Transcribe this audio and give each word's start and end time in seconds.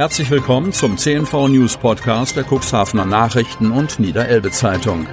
Herzlich 0.00 0.30
willkommen 0.30 0.72
zum 0.72 0.96
CNV 0.96 1.48
News 1.48 1.76
Podcast 1.76 2.34
der 2.34 2.46
Cuxhavener 2.50 3.04
Nachrichten 3.04 3.70
und 3.70 4.00
Niederelbe 4.00 4.50
Zeitung. 4.50 5.06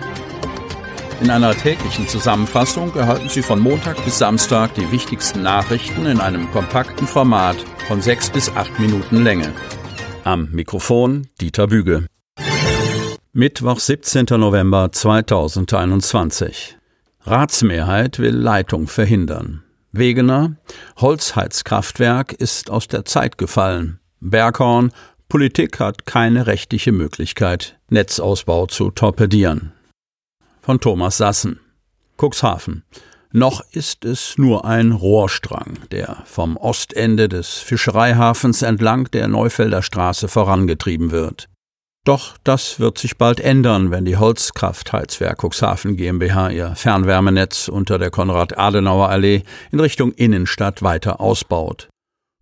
In 1.19 1.29
einer 1.29 1.53
täglichen 1.53 2.07
Zusammenfassung 2.07 2.95
erhalten 2.95 3.27
Sie 3.27 3.41
von 3.41 3.59
Montag 3.59 4.01
bis 4.05 4.17
Samstag 4.17 4.75
die 4.75 4.89
wichtigsten 4.89 5.43
Nachrichten 5.43 6.05
in 6.05 6.21
einem 6.21 6.49
kompakten 6.51 7.05
Format 7.05 7.57
von 7.89 8.01
sechs 8.01 8.29
bis 8.29 8.49
acht 8.55 8.79
Minuten 8.79 9.25
Länge. 9.25 9.51
Am 10.23 10.51
Mikrofon 10.51 11.27
Dieter 11.41 11.67
Büge. 11.67 12.05
Mittwoch, 13.33 13.81
17. 13.81 14.27
November 14.39 14.93
2021. 14.93 16.77
Ratsmehrheit 17.25 18.19
will 18.19 18.37
Leitung 18.37 18.87
verhindern. 18.87 19.63
Wegener, 19.91 20.55
Holzheizkraftwerk 20.95 22.31
ist 22.31 22.71
aus 22.71 22.87
der 22.87 23.03
Zeit 23.03 23.37
gefallen. 23.37 23.99
Berghorn, 24.19 24.91
Politik 25.29 25.79
hat 25.79 26.05
keine 26.05 26.47
rechtliche 26.47 26.91
Möglichkeit, 26.91 27.77
Netzausbau 27.89 28.65
zu 28.65 28.91
torpedieren. 28.91 29.73
Von 30.61 30.79
Thomas 30.79 31.17
Sassen. 31.17 31.59
Cuxhaven. 32.17 32.83
Noch 33.31 33.61
ist 33.71 34.05
es 34.05 34.37
nur 34.37 34.65
ein 34.65 34.91
Rohrstrang, 34.91 35.79
der 35.91 36.23
vom 36.25 36.57
Ostende 36.57 37.27
des 37.29 37.57
Fischereihafens 37.57 38.61
entlang 38.61 39.11
der 39.11 39.27
Neufelder 39.27 39.81
Straße 39.81 40.27
vorangetrieben 40.27 41.11
wird. 41.11 41.49
Doch 42.05 42.37
das 42.45 42.79
wird 42.79 42.97
sich 42.97 43.17
bald 43.17 43.41
ändern, 43.41 43.91
wenn 43.91 44.05
die 44.05 44.15
Holzkraftheizwerk 44.15 45.43
Cuxhaven 45.43 45.97
GmbH 45.97 46.49
ihr 46.51 46.73
Fernwärmenetz 46.75 47.67
unter 47.67 47.99
der 47.99 48.11
Konrad-Adenauer-Allee 48.11 49.43
in 49.73 49.79
Richtung 49.81 50.13
Innenstadt 50.13 50.81
weiter 50.81 51.19
ausbaut. 51.19 51.89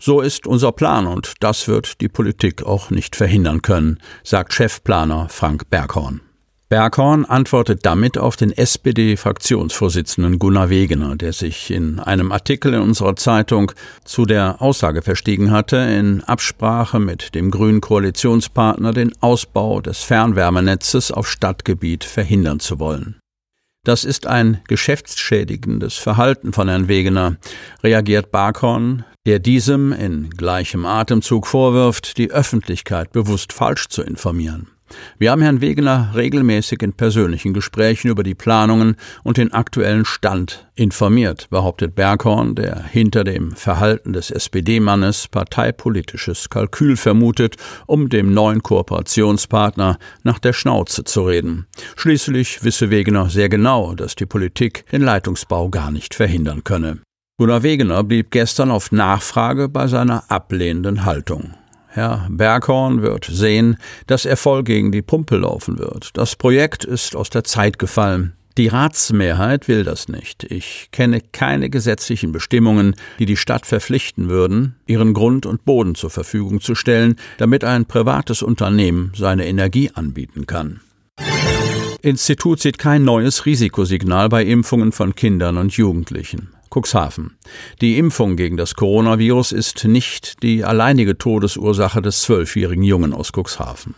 So 0.01 0.21
ist 0.21 0.45
unser 0.45 0.71
Plan 0.71 1.07
und 1.07 1.33
das 1.39 1.67
wird 1.67 2.01
die 2.01 2.09
Politik 2.09 2.63
auch 2.63 2.89
nicht 2.89 3.15
verhindern 3.15 3.61
können, 3.61 3.99
sagt 4.23 4.53
Chefplaner 4.53 5.29
Frank 5.29 5.69
Berghorn. 5.69 6.21
Berghorn 6.67 7.25
antwortet 7.25 7.85
damit 7.85 8.17
auf 8.17 8.35
den 8.35 8.51
SPD-Fraktionsvorsitzenden 8.51 10.39
Gunnar 10.39 10.69
Wegener, 10.69 11.15
der 11.15 11.31
sich 11.31 11.69
in 11.69 11.99
einem 11.99 12.31
Artikel 12.31 12.73
in 12.73 12.81
unserer 12.81 13.15
Zeitung 13.15 13.71
zu 14.03 14.25
der 14.25 14.61
Aussage 14.61 15.03
verstiegen 15.03 15.51
hatte, 15.51 15.77
in 15.77 16.23
Absprache 16.23 16.99
mit 16.99 17.35
dem 17.35 17.51
grünen 17.51 17.81
Koalitionspartner 17.81 18.93
den 18.93 19.13
Ausbau 19.21 19.79
des 19.79 19.99
Fernwärmenetzes 19.99 21.11
auf 21.11 21.29
Stadtgebiet 21.29 22.03
verhindern 22.03 22.59
zu 22.59 22.79
wollen. 22.79 23.19
Das 23.83 24.03
ist 24.03 24.25
ein 24.25 24.59
geschäftsschädigendes 24.67 25.93
Verhalten 25.93 26.51
von 26.51 26.67
Herrn 26.67 26.87
Wegener, 26.87 27.37
reagiert 27.83 28.31
Barkhorn, 28.31 29.05
der 29.25 29.39
diesem 29.39 29.91
in 29.91 30.29
gleichem 30.29 30.85
Atemzug 30.85 31.47
vorwirft, 31.47 32.17
die 32.17 32.31
Öffentlichkeit 32.31 33.11
bewusst 33.11 33.53
falsch 33.53 33.87
zu 33.87 34.03
informieren. 34.03 34.67
Wir 35.17 35.31
haben 35.31 35.41
Herrn 35.41 35.61
Wegener 35.61 36.11
regelmäßig 36.15 36.83
in 36.83 36.93
persönlichen 36.93 37.53
Gesprächen 37.53 38.09
über 38.09 38.21
die 38.21 38.35
Planungen 38.35 38.97
und 39.23 39.37
den 39.37 39.51
aktuellen 39.51 40.05
Stand 40.05 40.67
informiert, 40.75 41.49
behauptet 41.49 41.95
Berghorn, 41.95 42.53
der 42.53 42.83
hinter 42.83 43.23
dem 43.23 43.53
Verhalten 43.53 44.13
des 44.13 44.29
SPD-Mannes 44.29 45.27
parteipolitisches 45.27 46.49
Kalkül 46.49 46.97
vermutet, 46.97 47.55
um 47.87 48.09
dem 48.09 48.33
neuen 48.33 48.61
Kooperationspartner 48.61 49.97
nach 50.23 50.39
der 50.39 50.53
Schnauze 50.53 51.03
zu 51.03 51.23
reden. 51.23 51.65
Schließlich 51.95 52.63
wisse 52.63 52.91
Wegener 52.91 53.29
sehr 53.29 53.49
genau, 53.49 53.95
dass 53.95 54.15
die 54.15 54.27
Politik 54.27 54.85
den 54.91 55.01
Leitungsbau 55.01 55.69
gar 55.69 55.89
nicht 55.89 56.13
verhindern 56.13 56.63
könne. 56.63 57.04
Gunnar 57.37 57.63
Wegener 57.63 58.01
blieb 58.05 58.31
gestern 58.31 58.71
auf 58.71 58.93
Nachfrage 58.93 59.67
bei 59.67 59.87
seiner 59.87 60.23
ablehnenden 60.31 61.03
Haltung. 61.03 61.53
Herr 61.89 62.27
Berghorn 62.29 63.01
wird 63.01 63.25
sehen, 63.25 63.75
dass 64.07 64.23
er 64.23 64.37
voll 64.37 64.63
gegen 64.63 64.93
die 64.93 65.01
Pumpe 65.01 65.35
laufen 65.35 65.77
wird. 65.77 66.11
Das 66.13 66.37
Projekt 66.37 66.85
ist 66.85 67.13
aus 67.13 67.29
der 67.29 67.43
Zeit 67.43 67.77
gefallen. 67.77 68.35
Die 68.57 68.69
Ratsmehrheit 68.69 69.67
will 69.67 69.83
das 69.83 70.07
nicht. 70.07 70.45
Ich 70.45 70.87
kenne 70.93 71.19
keine 71.19 71.69
gesetzlichen 71.69 72.31
Bestimmungen, 72.31 72.95
die 73.19 73.25
die 73.25 73.35
Stadt 73.35 73.65
verpflichten 73.65 74.29
würden, 74.29 74.75
ihren 74.85 75.13
Grund 75.13 75.45
und 75.45 75.65
Boden 75.65 75.95
zur 75.95 76.11
Verfügung 76.11 76.61
zu 76.61 76.73
stellen, 76.73 77.17
damit 77.37 77.65
ein 77.65 77.83
privates 77.83 78.43
Unternehmen 78.43 79.11
seine 79.13 79.45
Energie 79.45 79.91
anbieten 79.93 80.47
kann. 80.47 80.79
Institut 82.01 82.61
sieht 82.61 82.77
kein 82.77 83.03
neues 83.03 83.45
Risikosignal 83.45 84.29
bei 84.29 84.45
Impfungen 84.45 84.93
von 84.93 85.15
Kindern 85.15 85.57
und 85.57 85.73
Jugendlichen. 85.73 86.54
Cuxhaven. 86.69 87.37
Die 87.81 87.97
Impfung 87.97 88.35
gegen 88.35 88.57
das 88.57 88.75
Coronavirus 88.75 89.51
ist 89.51 89.85
nicht 89.85 90.43
die 90.43 90.63
alleinige 90.63 91.17
Todesursache 91.17 92.01
des 92.01 92.21
zwölfjährigen 92.21 92.83
Jungen 92.83 93.13
aus 93.13 93.31
Cuxhaven. 93.31 93.95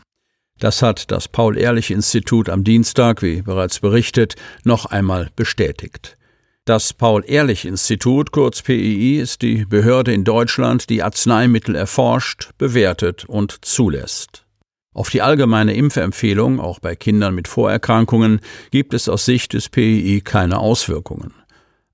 Das 0.60 0.82
hat 0.82 1.12
das 1.12 1.28
Paul-Ehrlich-Institut 1.28 2.50
am 2.50 2.64
Dienstag, 2.64 3.22
wie 3.22 3.44
bereits 3.44 3.80
berichtet, 3.80 4.36
noch 4.64 4.86
einmal 4.86 5.30
bestätigt. 5.36 6.18
Das 6.66 6.94
Paul-Ehrlich-Institut, 6.94 8.32
kurz 8.32 8.62
PII, 8.62 9.20
ist 9.20 9.42
die 9.42 9.66
Behörde 9.66 10.14
in 10.14 10.24
Deutschland, 10.24 10.90
die 10.90 11.04
Arzneimittel 11.04 11.76
erforscht, 11.76 12.50
bewertet 12.58 13.24
und 13.26 13.64
zulässt. 13.64 14.46
Auf 14.94 15.12
die 15.12 15.22
allgemeine 15.22 15.76
Impfempfehlung, 15.76 16.60
auch 16.60 16.80
bei 16.80 16.96
Kindern 16.96 17.36
mit 17.36 17.48
Vorerkrankungen, 17.48 18.42
gibt 18.72 18.96
es 18.96 19.08
aus 19.08 19.26
Sicht 19.26 19.54
des 19.54 19.70
PII 19.70 20.22
keine 20.22 20.58
Auswirkungen. 20.58 21.34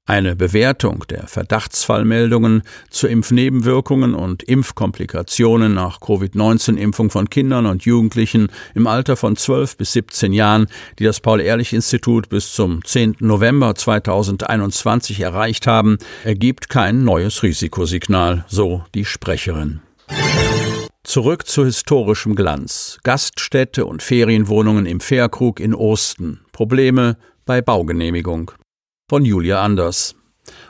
Eine 0.05 0.35
Bewertung 0.35 1.05
der 1.09 1.27
Verdachtsfallmeldungen 1.27 2.63
zu 2.89 3.07
Impfnebenwirkungen 3.07 4.15
und 4.15 4.43
Impfkomplikationen 4.43 5.73
nach 5.73 6.01
Covid-19-Impfung 6.01 7.09
von 7.09 7.29
Kindern 7.29 7.65
und 7.65 7.85
Jugendlichen 7.85 8.49
im 8.75 8.85
Alter 8.85 9.15
von 9.15 9.37
12 9.37 9.77
bis 9.77 9.93
17 9.93 10.33
Jahren, 10.33 10.67
die 10.99 11.05
das 11.05 11.21
Paul-Ehrlich-Institut 11.21 12.27
bis 12.27 12.51
zum 12.51 12.83
10. 12.83 13.15
November 13.19 13.75
2021 13.75 15.21
erreicht 15.21 15.67
haben, 15.67 15.97
ergibt 16.25 16.67
kein 16.67 17.05
neues 17.05 17.41
Risikosignal, 17.41 18.43
so 18.49 18.83
die 18.93 19.05
Sprecherin. 19.05 19.79
Zurück 21.03 21.47
zu 21.47 21.63
historischem 21.63 22.35
Glanz. 22.35 22.99
Gaststätte 23.03 23.85
und 23.85 24.03
Ferienwohnungen 24.03 24.85
im 24.85 24.99
Fährkrug 24.99 25.61
in 25.61 25.73
Osten. 25.73 26.41
Probleme 26.51 27.15
bei 27.45 27.61
Baugenehmigung 27.61 28.51
von 29.13 29.25
Julia 29.25 29.61
Anders. 29.61 30.15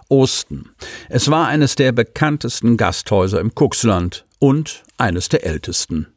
Osten. 0.09 0.71
Es 1.07 1.31
war 1.31 1.47
eines 1.47 1.75
der 1.75 1.93
bekanntesten 1.93 2.75
Gasthäuser 2.75 3.39
im 3.39 3.55
Kuxland 3.55 4.25
und 4.37 4.83
eines 4.97 5.29
der 5.29 5.45
ältesten. 5.45 6.07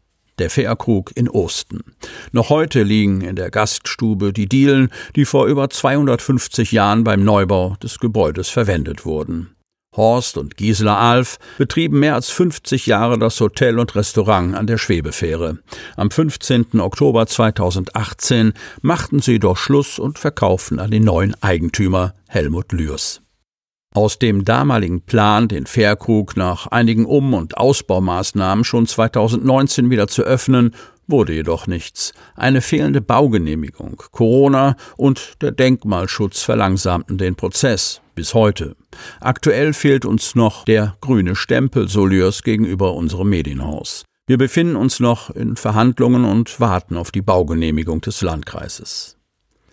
Der 0.41 0.50
Fährkrug 0.50 1.12
in 1.15 1.28
Osten. 1.28 1.84
Noch 2.32 2.50
heute 2.50 2.82
liegen 2.82 3.20
in 3.20 3.36
der 3.36 3.53
Gaststube 3.53 4.32
die 4.32 4.48
Dielen, 4.48 4.91
die 5.15 5.25
vor 5.25 5.47
über 5.47 5.70
250 5.70 6.72
Jahren 6.72 7.04
beim 7.04 7.22
Neubau 7.22 7.76
des 7.81 8.00
Gebäudes 8.00 8.48
verwendet 8.48 9.06
wurden. 9.06 9.56
Horst 9.97 10.37
und 10.37 10.57
Gisela 10.57 10.99
Alf 10.99 11.39
betrieben 11.59 12.01
mehr 12.01 12.15
als 12.15 12.31
50 12.31 12.87
Jahre 12.87 13.19
das 13.19 13.41
Hotel 13.41 13.79
und 13.79 13.95
Restaurant 13.95 14.55
an 14.55 14.67
der 14.67 14.79
Schwebefähre. 14.79 15.59
Am 15.97 16.11
15. 16.11 16.81
Oktober 16.81 17.27
2018 17.27 18.53
machten 18.83 19.21
sie 19.21 19.39
doch 19.39 19.57
Schluss 19.57 19.99
und 19.99 20.19
verkauften 20.19 20.79
an 20.79 20.91
den 20.91 21.05
neuen 21.05 21.34
Eigentümer 21.43 22.15
Helmut 22.29 22.73
Lührs. 22.73 23.23
Aus 23.95 24.19
dem 24.19 24.45
damaligen 24.45 25.01
Plan, 25.01 25.49
den 25.49 25.65
Fährkrug 25.65 26.37
nach 26.37 26.67
einigen 26.67 27.07
Um- 27.07 27.33
und 27.33 27.57
Ausbaumaßnahmen 27.57 28.65
schon 28.65 28.87
2019 28.87 29.89
wieder 29.89 30.07
zu 30.07 30.23
öffnen, 30.23 30.75
wurde 31.07 31.33
jedoch 31.33 31.67
nichts. 31.67 32.13
Eine 32.34 32.61
fehlende 32.61 33.01
Baugenehmigung, 33.01 34.03
Corona 34.11 34.77
und 34.97 35.41
der 35.41 35.53
Denkmalschutz 35.53 36.43
verlangsamten 36.43 37.17
den 37.17 37.37
Prozess 37.37 38.03
bis 38.16 38.34
heute. 38.34 38.75
Aktuell 39.21 39.72
fehlt 39.72 40.04
uns 40.04 40.34
noch 40.34 40.65
der 40.65 40.97
grüne 41.00 41.37
Stempel, 41.37 41.88
so 41.88 42.04
Lürs 42.04 42.43
gegenüber 42.43 42.94
unserem 42.94 43.28
Medienhaus. 43.28 44.04
Wir 44.27 44.38
befinden 44.38 44.74
uns 44.74 44.98
noch 44.98 45.30
in 45.30 45.54
Verhandlungen 45.54 46.24
und 46.24 46.59
warten 46.59 46.97
auf 46.97 47.13
die 47.13 47.22
Baugenehmigung 47.22 48.01
des 48.01 48.22
Landkreises. 48.22 49.16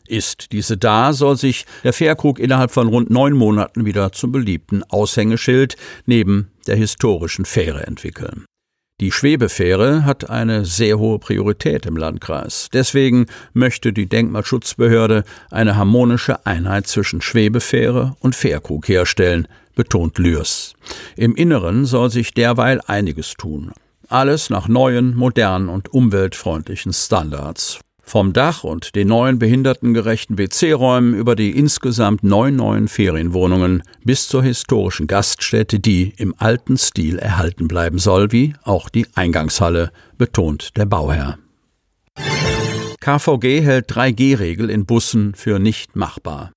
Ist 0.07 0.51
diese 0.51 0.78
da, 0.78 1.13
soll 1.13 1.38
sich 1.38 1.66
der 1.84 1.94
Fährkrug 1.94 2.38
innerhalb 2.38 2.69
von 2.69 2.88
rund 2.88 3.10
neun 3.10 3.34
Monaten 3.34 3.86
wieder 3.86 4.12
zum 4.12 4.31
beliebten 4.31 4.84
Aushängeschild 4.84 5.75
neben 6.06 6.51
der 6.68 6.75
historischen 6.75 7.45
Fähre 7.45 7.88
entwickeln. 7.88 8.45
Die 9.04 9.12
Schwebefähre 9.12 10.06
hat 10.06 10.30
eine 10.30 10.64
sehr 10.64 10.98
hohe 10.98 11.20
Priorität 11.20 11.86
im 11.86 11.98
Landkreis. 11.98 12.70
Deswegen 12.72 13.26
möchte 13.52 13.92
die 13.92 14.08
Denkmalschutzbehörde 14.08 15.26
eine 15.52 15.76
harmonische 15.76 16.46
Einheit 16.46 16.88
zwischen 16.88 17.22
Schwebefähre 17.22 18.16
und 18.22 18.34
Fährkrug 18.34 18.88
herstellen, 18.88 19.50
betont 19.76 20.18
Lürs. 20.20 20.76
Im 21.18 21.36
Inneren 21.36 21.84
soll 21.84 22.12
sich 22.12 22.34
derweil 22.34 22.80
einiges 22.88 23.34
tun. 23.34 23.74
Alles 24.08 24.50
nach 24.50 24.70
neuen, 24.70 25.18
modernen 25.18 25.68
und 25.68 25.94
umweltfreundlichen 25.94 26.94
Standards. 26.94 27.82
Vom 28.06 28.34
Dach 28.34 28.64
und 28.64 28.96
den 28.96 29.08
neuen 29.08 29.40
behindertengerechten 29.40 30.38
WC-Räumen 30.38 31.16
über 31.16 31.36
die 31.36 31.58
insgesamt 31.58 32.24
neun 32.24 32.58
neuen 32.58 32.88
Ferienwohnungen 32.88 33.82
bis 34.04 34.28
zur 34.28 34.44
historischen 34.44 35.08
Gaststätte, 35.08 35.80
die 35.80 36.14
im 36.18 36.36
alten 36.38 36.78
Stil 36.78 37.18
erhalten 37.18 37.68
bleiben 37.68 37.98
soll, 37.98 38.32
wie 38.32 38.54
auch 38.64 38.90
die 38.90 39.08
Eingangshalle, 39.16 39.92
betont 40.18 40.78
der 40.78 40.86
Bauherr. 40.86 41.40
KVG 43.00 43.62
hält 43.62 43.92
3G-Regel 43.92 44.70
in 44.70 44.86
Bussen 44.86 45.34
für 45.34 45.60
nicht 45.60 45.96
machbar. 45.96 46.52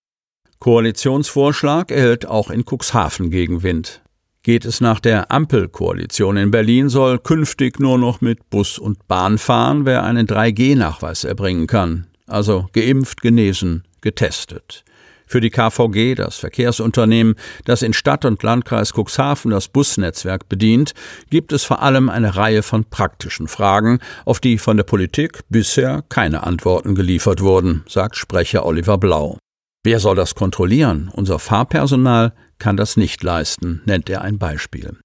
Koalitionsvorschlag 0.58 1.90
erhält 1.90 2.26
auch 2.26 2.50
in 2.50 2.64
Cuxhaven 2.64 3.30
Gegenwind. 3.30 4.02
Geht 4.46 4.64
es 4.64 4.80
nach 4.80 5.00
der 5.00 5.32
Ampelkoalition 5.32 6.36
in 6.36 6.52
Berlin, 6.52 6.88
soll 6.88 7.18
künftig 7.18 7.80
nur 7.80 7.98
noch 7.98 8.20
mit 8.20 8.48
Bus 8.48 8.78
und 8.78 9.08
Bahn 9.08 9.38
fahren, 9.38 9.86
wer 9.86 10.04
einen 10.04 10.28
3G-Nachweis 10.28 11.24
erbringen 11.24 11.66
kann. 11.66 12.06
Also 12.28 12.68
geimpft, 12.72 13.22
genesen, 13.22 13.82
getestet. 14.02 14.84
Für 15.26 15.40
die 15.40 15.50
KVG, 15.50 16.14
das 16.14 16.36
Verkehrsunternehmen, 16.36 17.34
das 17.64 17.82
in 17.82 17.92
Stadt 17.92 18.24
und 18.24 18.40
Landkreis 18.40 18.92
Cuxhaven 18.92 19.50
das 19.50 19.66
Busnetzwerk 19.66 20.48
bedient, 20.48 20.94
gibt 21.28 21.52
es 21.52 21.64
vor 21.64 21.82
allem 21.82 22.08
eine 22.08 22.36
Reihe 22.36 22.62
von 22.62 22.84
praktischen 22.84 23.48
Fragen, 23.48 23.98
auf 24.24 24.38
die 24.38 24.58
von 24.58 24.76
der 24.76 24.84
Politik 24.84 25.40
bisher 25.48 26.04
keine 26.08 26.44
Antworten 26.44 26.94
geliefert 26.94 27.40
wurden, 27.40 27.82
sagt 27.88 28.14
Sprecher 28.14 28.64
Oliver 28.64 28.96
Blau. 28.96 29.38
Wer 29.82 29.98
soll 29.98 30.14
das 30.14 30.36
kontrollieren? 30.36 31.10
Unser 31.12 31.40
Fahrpersonal 31.40 32.32
kann 32.58 32.76
das 32.76 32.96
nicht 32.96 33.22
leisten, 33.22 33.82
nennt 33.84 34.08
er 34.10 34.22
ein 34.22 34.38
Beispiel. 34.38 34.96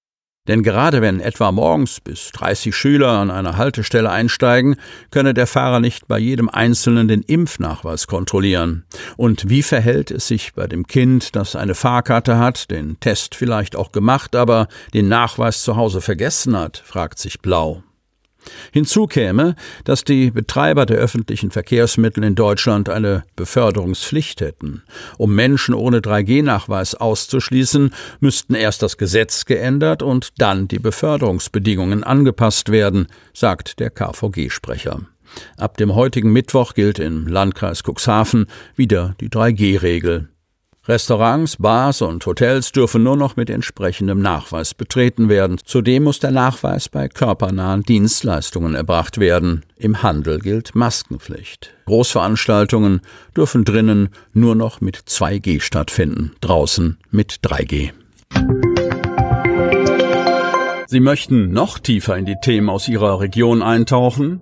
Denn 0.47 0.63
gerade 0.63 1.01
wenn 1.01 1.19
etwa 1.19 1.51
morgens 1.51 1.99
bis 1.99 2.31
30 2.31 2.75
Schüler 2.75 3.09
an 3.09 3.29
einer 3.29 3.57
Haltestelle 3.57 4.09
einsteigen, 4.09 4.75
könne 5.11 5.35
der 5.35 5.45
Fahrer 5.45 5.79
nicht 5.79 6.07
bei 6.07 6.17
jedem 6.17 6.49
Einzelnen 6.49 7.07
den 7.07 7.21
Impfnachweis 7.21 8.07
kontrollieren. 8.07 8.83
Und 9.17 9.49
wie 9.49 9.61
verhält 9.61 10.09
es 10.09 10.27
sich 10.27 10.53
bei 10.53 10.65
dem 10.65 10.87
Kind, 10.87 11.35
das 11.35 11.55
eine 11.55 11.75
Fahrkarte 11.75 12.39
hat, 12.39 12.71
den 12.71 12.99
Test 12.99 13.35
vielleicht 13.35 13.75
auch 13.75 13.91
gemacht, 13.91 14.35
aber 14.35 14.67
den 14.95 15.07
Nachweis 15.09 15.61
zu 15.61 15.75
Hause 15.75 16.01
vergessen 16.01 16.57
hat, 16.57 16.81
fragt 16.83 17.19
sich 17.19 17.39
Blau. 17.41 17.83
Hinzu 18.71 19.07
käme, 19.07 19.55
dass 19.83 20.03
die 20.03 20.31
Betreiber 20.31 20.85
der 20.85 20.97
öffentlichen 20.97 21.51
Verkehrsmittel 21.51 22.23
in 22.23 22.35
Deutschland 22.35 22.89
eine 22.89 23.23
Beförderungspflicht 23.35 24.41
hätten. 24.41 24.83
Um 25.17 25.35
Menschen 25.35 25.73
ohne 25.73 25.99
3G-Nachweis 25.99 26.95
auszuschließen, 26.95 27.93
müssten 28.19 28.55
erst 28.55 28.81
das 28.81 28.97
Gesetz 28.97 29.45
geändert 29.45 30.01
und 30.01 30.29
dann 30.37 30.67
die 30.67 30.79
Beförderungsbedingungen 30.79 32.03
angepasst 32.03 32.71
werden, 32.71 33.07
sagt 33.33 33.79
der 33.79 33.89
KVG-Sprecher. 33.89 35.01
Ab 35.57 35.77
dem 35.77 35.95
heutigen 35.95 36.33
Mittwoch 36.33 36.73
gilt 36.73 36.99
im 36.99 37.27
Landkreis 37.27 37.83
Cuxhaven 37.83 38.47
wieder 38.75 39.15
die 39.21 39.29
3G-Regel. 39.29 40.30
Restaurants, 40.91 41.55
Bars 41.55 42.01
und 42.01 42.25
Hotels 42.25 42.73
dürfen 42.73 43.01
nur 43.03 43.15
noch 43.15 43.37
mit 43.37 43.49
entsprechendem 43.49 44.21
Nachweis 44.21 44.73
betreten 44.73 45.29
werden. 45.29 45.57
Zudem 45.63 46.03
muss 46.03 46.19
der 46.19 46.31
Nachweis 46.31 46.89
bei 46.89 47.07
körpernahen 47.07 47.83
Dienstleistungen 47.83 48.75
erbracht 48.75 49.17
werden. 49.17 49.63
Im 49.77 50.03
Handel 50.03 50.39
gilt 50.39 50.75
Maskenpflicht. 50.75 51.73
Großveranstaltungen 51.85 52.99
dürfen 53.37 53.63
drinnen 53.63 54.09
nur 54.33 54.55
noch 54.55 54.81
mit 54.81 54.97
2G 54.97 55.61
stattfinden, 55.61 56.33
draußen 56.41 56.97
mit 57.09 57.39
3G. 57.41 57.91
Sie 60.87 60.99
möchten 60.99 61.53
noch 61.53 61.79
tiefer 61.79 62.17
in 62.17 62.25
die 62.25 62.35
Themen 62.43 62.69
aus 62.69 62.89
Ihrer 62.89 63.21
Region 63.21 63.61
eintauchen? 63.61 64.41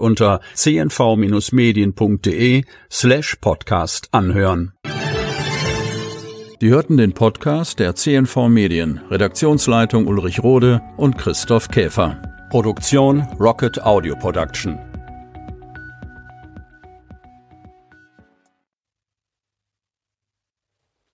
unter 0.00 0.40
cnv-medien.de 0.54 2.64
slash 2.90 3.36
podcast 3.40 4.08
anhören. 4.12 4.72
Die 6.60 6.68
hörten 6.68 6.98
den 6.98 7.14
Podcast 7.14 7.78
der 7.78 7.94
CNV 7.94 8.48
Medien, 8.48 9.00
Redaktionsleitung 9.10 10.06
Ulrich 10.06 10.42
Rode 10.42 10.82
und 10.98 11.16
Christoph 11.16 11.68
Käfer. 11.68 12.20
Produktion 12.50 13.22
Rocket 13.38 13.82
Audio 13.82 14.14
Production. 14.16 14.89